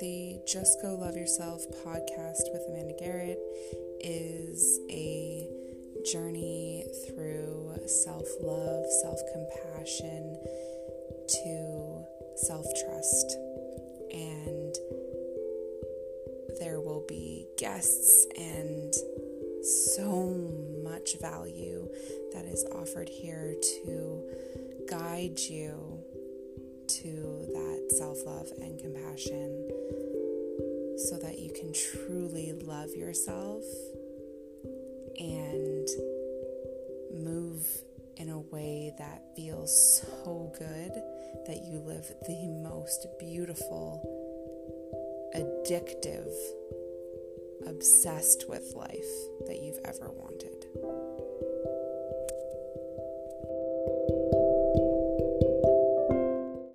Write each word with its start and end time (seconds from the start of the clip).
Just 0.00 0.80
Go 0.80 0.94
Love 0.94 1.16
Yourself 1.16 1.66
podcast 1.84 2.40
with 2.50 2.62
Amanda 2.70 2.94
Garrett 2.98 3.38
is 4.00 4.80
a 4.90 5.46
journey 6.10 6.86
through 7.06 7.74
self 7.86 8.26
love, 8.40 8.86
self 9.02 9.18
compassion 9.30 10.38
to 11.28 12.04
self 12.36 12.64
trust. 12.82 13.36
And 14.10 14.74
there 16.58 16.80
will 16.80 17.04
be 17.06 17.46
guests 17.58 18.26
and 18.38 18.94
so 19.62 20.30
much 20.82 21.20
value 21.20 21.86
that 22.32 22.46
is 22.46 22.64
offered 22.72 23.10
here 23.10 23.54
to 23.84 24.22
guide 24.88 25.38
you 25.38 26.02
to 26.88 27.31
self 28.12 28.26
love 28.26 28.52
and 28.60 28.78
compassion 28.78 29.68
so 30.98 31.18
that 31.22 31.38
you 31.38 31.50
can 31.52 31.72
truly 31.72 32.52
love 32.52 32.90
yourself 32.94 33.62
and 35.18 35.88
move 37.14 37.66
in 38.16 38.28
a 38.28 38.38
way 38.38 38.92
that 38.98 39.22
feels 39.34 40.02
so 40.02 40.52
good 40.58 40.92
that 41.46 41.62
you 41.64 41.78
live 41.78 42.12
the 42.26 42.46
most 42.48 43.06
beautiful, 43.18 44.02
addictive, 45.34 46.30
obsessed 47.66 48.46
with 48.48 48.74
life 48.74 49.46
that 49.46 49.62
you've 49.62 49.80
ever 49.86 50.10
wanted. 50.10 51.01